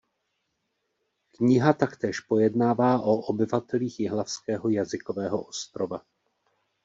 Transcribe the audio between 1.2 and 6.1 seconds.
Kniha taktéž pojednává o obyvatelích Jihlavského jazykového ostrova.